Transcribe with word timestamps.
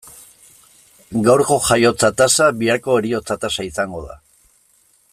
Gaurko 1.27 1.57
jaiotza 1.67 2.11
tasa 2.23 2.49
biharko 2.63 2.97
heriotza 3.03 3.39
tasa 3.47 3.67
izango 3.71 4.03
da. 4.11 4.19